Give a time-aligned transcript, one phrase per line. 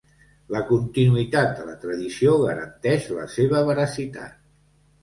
[0.53, 4.41] La continuïtat de la tradició garanteix la seva veracitat.